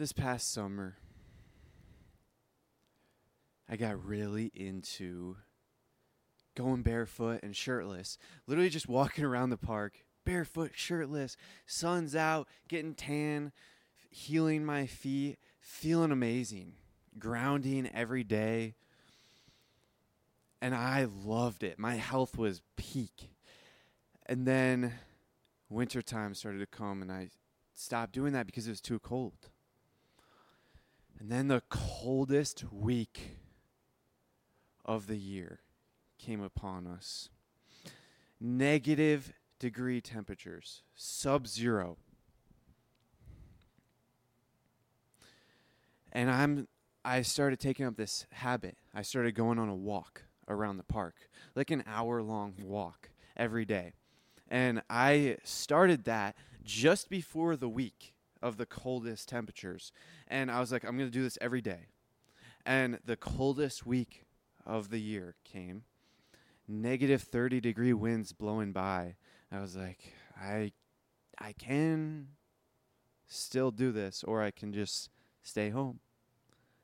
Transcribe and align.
this 0.00 0.12
past 0.14 0.50
summer, 0.50 0.96
I 3.68 3.76
got 3.76 4.02
really 4.02 4.50
into 4.54 5.36
going 6.56 6.80
barefoot 6.80 7.40
and 7.42 7.54
shirtless, 7.54 8.16
literally 8.46 8.70
just 8.70 8.88
walking 8.88 9.24
around 9.26 9.50
the 9.50 9.58
park, 9.58 10.02
barefoot, 10.24 10.72
shirtless, 10.74 11.36
sun's 11.66 12.16
out, 12.16 12.48
getting 12.66 12.94
tan, 12.94 13.52
healing 14.08 14.64
my 14.64 14.86
feet, 14.86 15.38
feeling 15.60 16.12
amazing, 16.12 16.72
grounding 17.18 17.86
every 17.92 18.24
day. 18.24 18.76
And 20.62 20.74
I 20.74 21.08
loved 21.24 21.62
it. 21.62 21.78
My 21.78 21.96
health 21.96 22.38
was 22.38 22.62
peak. 22.76 23.34
And 24.24 24.46
then 24.46 24.94
wintertime 25.68 26.32
started 26.32 26.60
to 26.60 26.66
come, 26.66 27.02
and 27.02 27.12
I 27.12 27.28
stopped 27.74 28.12
doing 28.12 28.32
that 28.32 28.46
because 28.46 28.66
it 28.66 28.70
was 28.70 28.80
too 28.80 28.98
cold. 28.98 29.50
And 31.20 31.30
then 31.30 31.48
the 31.48 31.62
coldest 31.68 32.64
week 32.72 33.36
of 34.86 35.06
the 35.06 35.18
year 35.18 35.60
came 36.18 36.42
upon 36.42 36.86
us. 36.86 37.28
Negative 38.40 39.34
degree 39.58 40.00
temperatures, 40.00 40.82
sub 40.94 41.46
zero. 41.46 41.98
And 46.10 46.30
I'm 46.30 46.68
I 47.04 47.20
started 47.20 47.60
taking 47.60 47.84
up 47.84 47.96
this 47.96 48.26
habit. 48.32 48.78
I 48.94 49.02
started 49.02 49.34
going 49.34 49.58
on 49.58 49.68
a 49.68 49.74
walk 49.74 50.22
around 50.48 50.78
the 50.78 50.84
park, 50.84 51.14
like 51.54 51.70
an 51.70 51.84
hour 51.86 52.22
long 52.22 52.54
walk 52.62 53.10
every 53.36 53.66
day. 53.66 53.92
And 54.48 54.82
I 54.88 55.36
started 55.44 56.04
that 56.04 56.34
just 56.64 57.10
before 57.10 57.56
the 57.56 57.68
week 57.68 58.14
of 58.42 58.56
the 58.56 58.66
coldest 58.66 59.28
temperatures. 59.28 59.92
And 60.28 60.50
I 60.50 60.60
was 60.60 60.72
like, 60.72 60.84
I'm 60.84 60.96
going 60.96 61.10
to 61.10 61.16
do 61.16 61.22
this 61.22 61.38
every 61.40 61.60
day. 61.60 61.88
And 62.64 62.98
the 63.04 63.16
coldest 63.16 63.86
week 63.86 64.24
of 64.66 64.90
the 64.90 65.00
year 65.00 65.34
came 65.44 65.84
negative 66.70 67.22
30 67.22 67.60
degree 67.60 67.92
winds 67.92 68.32
blowing 68.32 68.72
by. 68.72 69.16
I 69.50 69.60
was 69.60 69.76
like, 69.76 70.12
I 70.40 70.72
I 71.38 71.52
can 71.52 72.28
still 73.26 73.70
do 73.70 73.92
this 73.92 74.22
or 74.22 74.42
I 74.42 74.50
can 74.50 74.72
just 74.72 75.10
stay 75.42 75.70
home. 75.70 76.00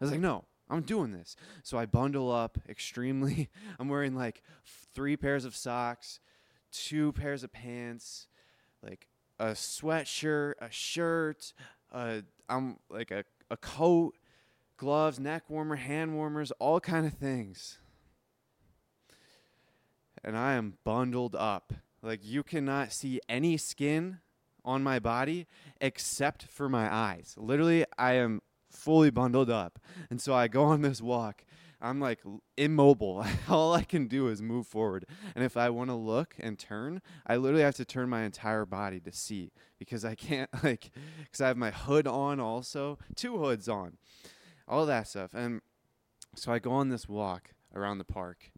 I 0.00 0.04
was 0.04 0.10
like, 0.10 0.20
no, 0.20 0.44
I'm 0.68 0.82
doing 0.82 1.12
this. 1.12 1.36
So 1.62 1.78
I 1.78 1.86
bundle 1.86 2.30
up 2.30 2.58
extremely. 2.68 3.50
I'm 3.78 3.88
wearing 3.88 4.14
like 4.14 4.42
three 4.94 5.16
pairs 5.16 5.44
of 5.44 5.56
socks, 5.56 6.20
two 6.72 7.12
pairs 7.12 7.42
of 7.44 7.52
pants, 7.52 8.26
like 8.82 9.06
a 9.40 9.52
sweatshirt, 9.52 10.52
a 10.60 10.70
shirt, 10.70 11.54
uh, 11.90 12.20
I'm 12.48 12.76
like 12.90 13.10
a, 13.10 13.24
a 13.50 13.56
coat, 13.56 14.14
gloves, 14.76 15.18
neck 15.18 15.44
warmer, 15.48 15.76
hand 15.76 16.14
warmers, 16.14 16.52
all 16.58 16.78
kind 16.78 17.06
of 17.06 17.14
things. 17.14 17.78
And 20.22 20.36
I 20.36 20.52
am 20.52 20.74
bundled 20.84 21.34
up. 21.34 21.72
Like 22.02 22.20
you 22.22 22.42
cannot 22.42 22.92
see 22.92 23.20
any 23.28 23.56
skin 23.56 24.18
on 24.62 24.82
my 24.82 24.98
body 24.98 25.46
except 25.80 26.44
for 26.44 26.68
my 26.68 26.92
eyes. 26.92 27.34
Literally, 27.38 27.86
I 27.96 28.14
am 28.14 28.42
fully 28.70 29.10
bundled 29.10 29.50
up. 29.50 29.78
And 30.10 30.20
so 30.20 30.34
I 30.34 30.48
go 30.48 30.64
on 30.64 30.82
this 30.82 31.00
walk. 31.00 31.44
I'm 31.80 32.00
like 32.00 32.20
immobile. 32.56 33.24
All 33.48 33.74
I 33.74 33.82
can 33.82 34.06
do 34.06 34.28
is 34.28 34.42
move 34.42 34.66
forward. 34.66 35.06
And 35.34 35.44
if 35.44 35.56
I 35.56 35.70
want 35.70 35.90
to 35.90 35.94
look 35.94 36.34
and 36.38 36.58
turn, 36.58 37.00
I 37.26 37.36
literally 37.36 37.64
have 37.64 37.76
to 37.76 37.84
turn 37.84 38.08
my 38.08 38.22
entire 38.22 38.66
body 38.66 39.00
to 39.00 39.12
see 39.12 39.52
because 39.78 40.04
I 40.04 40.14
can't, 40.14 40.50
like, 40.64 40.90
because 41.24 41.40
I 41.40 41.48
have 41.48 41.56
my 41.56 41.70
hood 41.70 42.06
on 42.06 42.40
also, 42.40 42.98
two 43.16 43.38
hoods 43.38 43.68
on, 43.68 43.96
all 44.68 44.86
that 44.86 45.08
stuff. 45.08 45.32
And 45.34 45.62
so 46.34 46.52
I 46.52 46.58
go 46.58 46.72
on 46.72 46.90
this 46.90 47.08
walk 47.08 47.50
around 47.74 47.98
the 47.98 48.04
park 48.04 48.50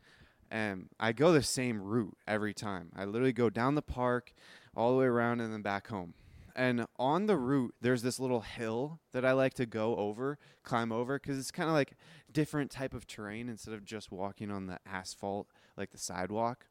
and 0.50 0.88
I 1.00 1.12
go 1.12 1.32
the 1.32 1.42
same 1.42 1.80
route 1.80 2.16
every 2.26 2.52
time. 2.52 2.90
I 2.94 3.04
literally 3.04 3.32
go 3.32 3.48
down 3.48 3.74
the 3.74 3.82
park, 3.82 4.34
all 4.76 4.92
the 4.92 4.98
way 4.98 5.06
around, 5.06 5.40
and 5.40 5.52
then 5.52 5.62
back 5.62 5.88
home 5.88 6.14
and 6.54 6.86
on 6.98 7.26
the 7.26 7.36
route 7.36 7.74
there's 7.80 8.02
this 8.02 8.20
little 8.20 8.40
hill 8.40 9.00
that 9.12 9.24
I 9.24 9.32
like 9.32 9.54
to 9.54 9.66
go 9.66 9.96
over, 9.96 10.38
climb 10.62 10.92
over 10.92 11.18
cuz 11.18 11.38
it's 11.38 11.50
kind 11.50 11.68
of 11.68 11.74
like 11.74 11.94
different 12.32 12.70
type 12.70 12.94
of 12.94 13.06
terrain 13.06 13.48
instead 13.48 13.74
of 13.74 13.84
just 13.84 14.12
walking 14.12 14.50
on 14.50 14.66
the 14.66 14.78
asphalt 14.86 15.48
like 15.76 15.90
the 15.90 15.98
sidewalk. 15.98 16.66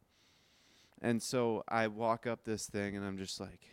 And 1.00 1.22
so 1.22 1.64
I 1.68 1.88
walk 1.88 2.26
up 2.26 2.44
this 2.44 2.66
thing 2.66 2.96
and 2.96 3.04
I'm 3.04 3.18
just 3.18 3.40
like 3.40 3.66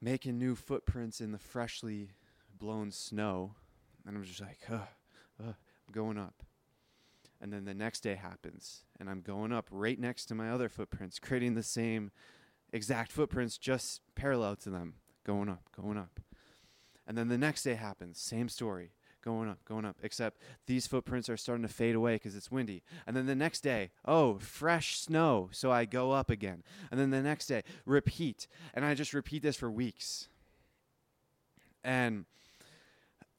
making 0.00 0.38
new 0.38 0.56
footprints 0.56 1.20
in 1.20 1.30
the 1.30 1.38
freshly 1.38 2.10
blown 2.58 2.90
snow 2.90 3.54
and 4.06 4.16
I'm 4.16 4.24
just 4.24 4.40
like, 4.40 4.58
uh, 4.68 4.86
uh, 5.40 5.52
I'm 5.52 5.92
going 5.92 6.18
up. 6.18 6.42
And 7.40 7.52
then 7.52 7.64
the 7.64 7.74
next 7.74 8.00
day 8.00 8.14
happens 8.14 8.84
and 8.98 9.08
I'm 9.08 9.20
going 9.20 9.52
up 9.52 9.68
right 9.70 9.98
next 9.98 10.26
to 10.26 10.34
my 10.34 10.50
other 10.50 10.68
footprints, 10.68 11.18
creating 11.18 11.54
the 11.54 11.62
same 11.62 12.10
exact 12.72 13.12
footprints 13.12 13.58
just 13.58 14.00
parallel 14.14 14.56
to 14.56 14.70
them, 14.70 14.94
going 15.24 15.48
up, 15.48 15.62
going 15.76 15.98
up. 15.98 16.20
And 17.06 17.18
then 17.18 17.28
the 17.28 17.38
next 17.38 17.62
day 17.62 17.74
happens, 17.74 18.18
same 18.18 18.48
story, 18.48 18.92
going 19.22 19.48
up, 19.48 19.64
going 19.64 19.84
up, 19.84 19.96
except 20.02 20.40
these 20.66 20.86
footprints 20.86 21.28
are 21.28 21.36
starting 21.36 21.66
to 21.66 21.72
fade 21.72 21.94
away 21.94 22.14
because 22.14 22.36
it's 22.36 22.50
windy. 22.50 22.82
And 23.06 23.16
then 23.16 23.26
the 23.26 23.34
next 23.34 23.60
day, 23.60 23.90
oh, 24.04 24.38
fresh 24.38 24.98
snow, 24.98 25.48
so 25.52 25.70
I 25.70 25.84
go 25.84 26.12
up 26.12 26.30
again. 26.30 26.62
And 26.90 26.98
then 26.98 27.10
the 27.10 27.22
next 27.22 27.46
day, 27.46 27.62
repeat. 27.84 28.46
And 28.74 28.84
I 28.84 28.94
just 28.94 29.14
repeat 29.14 29.42
this 29.42 29.56
for 29.56 29.70
weeks. 29.70 30.28
And 31.84 32.26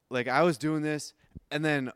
like 0.09 0.27
I 0.27 0.43
was 0.43 0.57
doing 0.57 0.83
this, 0.83 1.13
and 1.49 1.63
then 1.63 1.91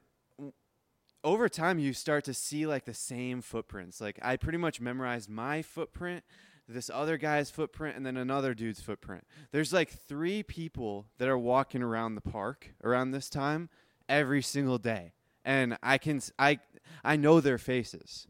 over 1.24 1.50
time 1.50 1.78
you 1.78 1.94
start 1.94 2.24
to 2.26 2.34
see 2.34 2.66
like 2.66 2.86
the 2.86 2.94
same 2.94 3.42
footprints. 3.42 4.02
Like 4.02 4.20
I 4.22 4.38
pretty 4.38 4.58
much 4.58 4.82
memorized 4.82 5.30
my 5.30 5.62
footprint 5.62 6.24
this 6.68 6.90
other 6.94 7.18
guy's 7.18 7.50
footprint 7.50 7.96
and 7.96 8.06
then 8.06 8.18
another 8.18 8.54
dude's 8.54 8.82
footprint. 8.82 9.26
There's 9.52 9.72
like 9.72 9.90
three 9.90 10.44
people 10.44 11.06
that 11.18 11.30
are 11.30 11.38
walking 11.38 11.82
around 11.82 12.16
the 12.16 12.22
park 12.22 12.74
around 12.84 13.12
this 13.12 13.30
time 13.30 13.70
every 14.10 14.42
single 14.42 14.78
day. 14.78 15.14
And 15.46 15.78
I 15.82 15.98
can 15.98 16.22
I 16.38 16.60
I 17.04 17.16
know 17.16 17.40
their 17.40 17.58
faces. 17.58 18.28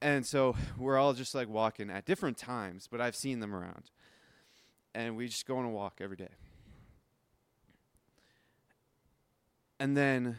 And 0.00 0.24
so 0.24 0.56
we're 0.78 0.96
all 0.96 1.12
just 1.12 1.34
like 1.34 1.48
walking 1.48 1.90
at 1.90 2.06
different 2.06 2.38
times, 2.38 2.88
but 2.90 3.00
I've 3.00 3.16
seen 3.16 3.40
them 3.40 3.54
around. 3.54 3.90
And 4.94 5.16
we 5.16 5.26
just 5.26 5.46
go 5.46 5.58
on 5.58 5.64
a 5.64 5.70
walk 5.70 6.00
every 6.00 6.16
day. 6.16 6.30
And 9.80 9.96
then 9.96 10.36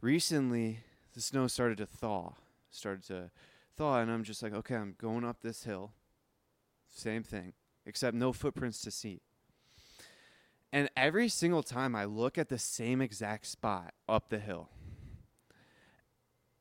recently 0.00 0.80
the 1.14 1.20
snow 1.20 1.46
started 1.46 1.78
to 1.78 1.86
thaw, 1.86 2.34
started 2.70 3.04
to 3.06 3.30
thought, 3.76 4.02
and 4.02 4.10
I'm 4.10 4.24
just 4.24 4.42
like, 4.42 4.54
okay, 4.54 4.76
I'm 4.76 4.94
going 4.98 5.24
up 5.24 5.42
this 5.42 5.64
hill. 5.64 5.92
Same 6.90 7.22
thing, 7.22 7.54
except 7.86 8.16
no 8.16 8.32
footprints 8.32 8.80
to 8.82 8.90
see. 8.90 9.20
And 10.72 10.88
every 10.96 11.28
single 11.28 11.62
time 11.62 11.94
I 11.94 12.04
look 12.04 12.38
at 12.38 12.48
the 12.48 12.58
same 12.58 13.00
exact 13.00 13.46
spot 13.46 13.92
up 14.08 14.30
the 14.30 14.38
hill. 14.38 14.70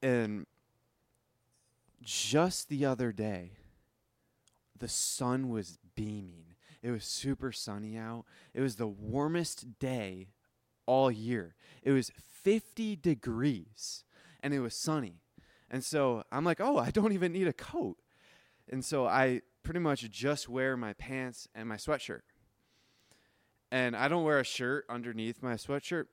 And 0.02 0.46
just 2.02 2.70
the 2.70 2.86
other 2.86 3.12
day, 3.12 3.52
the 4.78 4.88
sun 4.88 5.50
was 5.50 5.78
beaming. 5.96 6.56
It 6.82 6.92
was 6.92 7.06
super 7.06 7.52
sunny 7.52 7.98
out. 7.98 8.26
It 8.54 8.62
was 8.62 8.76
the 8.76 8.88
warmest 8.88 9.80
day 9.80 10.30
all 10.86 11.12
year. 11.12 11.56
It 11.84 11.92
was 11.92 12.12
50 12.44 12.96
degrees 12.96 14.04
and 14.42 14.54
it 14.54 14.60
was 14.60 14.74
sunny. 14.74 15.22
And 15.72 15.84
so 15.84 16.24
I'm 16.32 16.44
like, 16.44 16.60
oh, 16.62 16.78
I 16.78 16.92
don't 16.92 17.14
even 17.14 17.32
need 17.32 17.48
a 17.48 17.54
coat. 17.54 17.98
And 18.70 18.86
so 18.86 19.08
I 19.08 19.42
pretty 19.64 19.80
much 19.80 20.10
just 20.12 20.48
wear 20.50 20.78
my 20.78 20.94
pants 20.94 21.48
and 21.56 21.68
my 21.68 21.78
sweatshirt. 21.78 22.22
And 23.72 23.96
I 23.96 24.10
don't 24.10 24.26
wear 24.26 24.40
a 24.40 24.44
shirt 24.44 24.86
underneath 24.90 25.42
my 25.42 25.54
sweatshirt. 25.54 26.06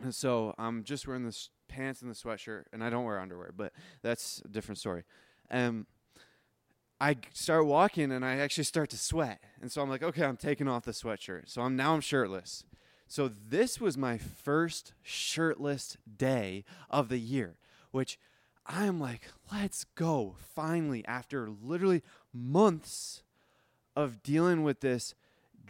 And 0.00 0.14
so 0.14 0.54
I'm 0.58 0.84
just 0.84 1.08
wearing 1.08 1.24
the 1.24 1.36
pants 1.68 2.02
and 2.02 2.10
the 2.10 2.14
sweatshirt, 2.14 2.64
and 2.72 2.82
I 2.84 2.88
don't 2.88 3.04
wear 3.04 3.18
underwear, 3.18 3.52
but 3.54 3.72
that's 4.00 4.40
a 4.44 4.48
different 4.48 4.78
story. 4.78 5.02
Um, 5.50 5.86
I 7.00 7.16
start 7.32 7.66
walking 7.66 8.12
and 8.12 8.24
I 8.24 8.36
actually 8.36 8.64
start 8.64 8.90
to 8.90 8.96
sweat. 8.96 9.42
And 9.60 9.70
so 9.70 9.82
I'm 9.82 9.88
like, 9.88 10.02
okay, 10.02 10.24
I'm 10.24 10.36
taking 10.36 10.68
off 10.68 10.84
the 10.84 10.92
sweatshirt. 10.92 11.48
So 11.48 11.62
I'm 11.62 11.76
now 11.76 11.94
I'm 11.94 12.00
shirtless. 12.00 12.64
So 13.06 13.28
this 13.28 13.80
was 13.80 13.96
my 13.96 14.18
first 14.18 14.92
shirtless 15.02 15.96
day 16.16 16.64
of 16.90 17.08
the 17.08 17.18
year, 17.18 17.56
which 17.90 18.18
I'm 18.68 19.00
like, 19.00 19.22
let's 19.50 19.84
go. 19.94 20.36
Finally, 20.54 21.04
after 21.06 21.48
literally 21.48 22.02
months 22.34 23.22
of 23.96 24.22
dealing 24.22 24.62
with 24.62 24.80
this 24.80 25.14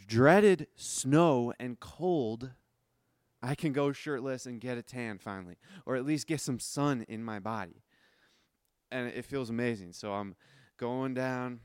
dreaded 0.05 0.67
snow 0.75 1.53
and 1.59 1.79
cold, 1.79 2.51
I 3.41 3.55
can 3.55 3.71
go 3.71 3.93
shirtless 3.93 4.45
and 4.45 4.59
get 4.59 4.77
a 4.77 4.83
tan 4.83 5.17
finally, 5.17 5.55
or 5.85 5.95
at 5.95 6.05
least 6.05 6.27
get 6.27 6.41
some 6.41 6.59
sun 6.59 7.05
in 7.07 7.23
my 7.23 7.39
body. 7.39 7.83
And 8.91 9.07
it 9.07 9.23
feels 9.23 9.49
amazing. 9.49 9.93
So 9.93 10.13
I'm 10.13 10.35
going 10.77 11.13
down, 11.13 11.61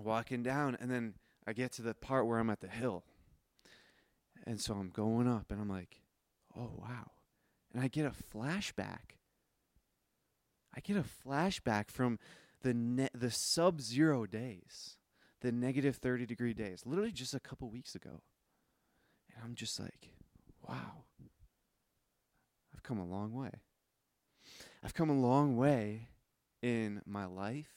walking 0.00 0.42
down, 0.44 0.76
and 0.80 0.90
then 0.90 1.14
I 1.46 1.54
get 1.54 1.72
to 1.72 1.82
the 1.82 1.94
part 1.94 2.26
where 2.26 2.38
I'm 2.38 2.50
at 2.50 2.60
the 2.60 2.68
hill. 2.68 3.02
And 4.46 4.60
so 4.60 4.74
I'm 4.74 4.90
going 4.90 5.26
up 5.26 5.50
and 5.50 5.60
I'm 5.60 5.68
like, 5.68 6.02
oh, 6.56 6.70
wow. 6.78 7.10
And 7.72 7.82
I 7.82 7.88
get 7.88 8.06
a 8.06 8.36
flashback. 8.36 9.16
I 10.76 10.80
get 10.80 10.96
a 10.96 11.04
flashback 11.26 11.90
from 11.90 12.18
the 12.62 12.74
ne- 12.74 13.08
the 13.14 13.30
sub 13.30 13.80
zero 13.80 14.26
days, 14.26 14.98
the 15.40 15.52
negative 15.52 15.96
30 15.96 16.26
degree 16.26 16.52
days, 16.52 16.82
literally 16.84 17.12
just 17.12 17.34
a 17.34 17.40
couple 17.40 17.70
weeks 17.70 17.94
ago. 17.94 18.22
And 19.34 19.44
I'm 19.44 19.54
just 19.54 19.80
like, 19.80 20.10
wow, 20.68 21.04
I've 22.74 22.82
come 22.82 22.98
a 22.98 23.06
long 23.06 23.32
way. 23.32 23.52
I've 24.84 24.94
come 24.94 25.10
a 25.10 25.18
long 25.18 25.56
way 25.56 26.08
in 26.62 27.02
my 27.06 27.24
life 27.24 27.74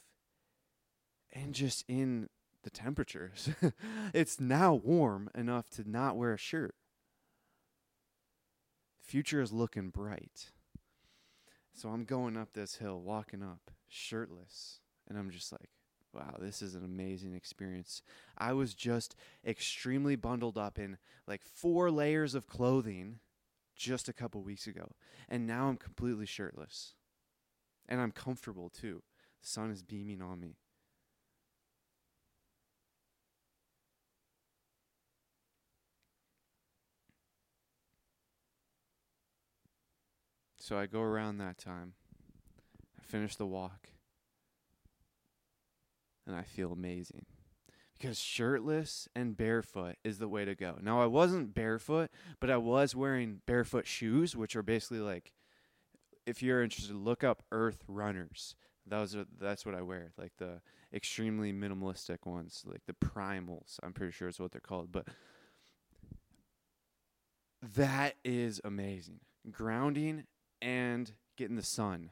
and 1.32 1.54
just 1.54 1.86
in 1.88 2.30
the 2.64 2.70
temperatures. 2.70 3.50
it's 4.14 4.40
now 4.40 4.74
warm 4.74 5.30
enough 5.34 5.70
to 5.72 5.90
not 5.90 6.18
wear 6.18 6.34
a 6.34 6.38
shirt. 6.38 6.76
Future 9.02 9.42
is 9.42 9.52
looking 9.52 9.90
bright. 9.90 10.52
So 11.80 11.88
I'm 11.88 12.04
going 12.04 12.36
up 12.36 12.52
this 12.52 12.76
hill, 12.76 13.00
walking 13.00 13.42
up, 13.42 13.72
shirtless, 13.88 14.82
and 15.08 15.18
I'm 15.18 15.30
just 15.30 15.50
like, 15.54 15.70
wow, 16.14 16.36
this 16.38 16.62
is 16.62 16.76
an 16.76 16.84
amazing 16.84 17.34
experience. 17.34 18.02
I 18.38 18.52
was 18.52 18.74
just 18.74 19.16
extremely 19.48 20.18
bundled 20.18 20.58
up 20.58 20.78
in 20.78 20.98
like 21.26 21.42
four 21.42 21.90
layers 21.90 22.36
of 22.36 22.48
clothing 22.48 23.20
just 23.78 24.10
a 24.10 24.14
couple 24.14 24.44
weeks 24.44 24.68
ago, 24.68 24.92
and 25.30 25.48
now 25.48 25.70
I'm 25.70 25.78
completely 25.78 26.26
shirtless. 26.26 26.96
And 27.88 28.02
I'm 28.02 28.12
comfortable 28.12 28.70
too. 28.70 29.02
The 29.42 29.48
sun 29.48 29.72
is 29.72 29.82
beaming 29.82 30.22
on 30.22 30.42
me. 30.42 30.58
So 40.70 40.78
I 40.78 40.86
go 40.86 41.02
around 41.02 41.40
that 41.40 41.58
time. 41.58 41.94
I 43.00 43.02
finish 43.02 43.36
the 43.36 43.48
walk. 43.48 43.90
And 46.28 46.36
I 46.36 46.44
feel 46.44 46.72
amazing. 46.72 47.26
Because 47.98 48.20
shirtless 48.20 49.08
and 49.16 49.36
barefoot 49.36 49.96
is 50.04 50.20
the 50.20 50.28
way 50.28 50.46
to 50.46 50.54
go. 50.54 50.78
Now, 50.80 51.02
I 51.02 51.08
wasn't 51.08 51.56
barefoot, 51.56 52.12
but 52.40 52.52
I 52.52 52.58
was 52.58 52.96
wearing 52.96 53.42
barefoot 53.48 53.88
shoes, 53.88 54.36
which 54.36 54.56
are 54.56 54.62
basically 54.62 55.00
like, 55.00 55.34
if 56.28 56.44
you're 56.44 56.62
interested, 56.62 56.96
look 56.96 57.24
up 57.24 57.42
Earth 57.52 57.84
Runners. 57.88 58.54
Those 58.86 59.16
are 59.16 59.26
that's 59.42 59.66
what 59.66 59.74
I 59.74 59.82
wear, 59.82 60.12
like 60.20 60.34
the 60.38 60.62
extremely 60.94 61.52
minimalistic 61.52 62.28
ones, 62.28 62.64
like 62.68 62.86
the 62.86 62.94
primals. 62.94 63.80
I'm 63.82 63.94
pretty 63.94 64.12
sure 64.12 64.28
is 64.28 64.40
what 64.40 64.52
they're 64.52 64.62
called, 64.62 64.92
but 64.92 65.08
that 67.76 68.18
is 68.24 68.62
amazing. 68.64 69.22
Grounding 69.50 70.26
and 70.62 71.12
get 71.38 71.50
in 71.50 71.56
the 71.56 71.64
sun 71.64 72.10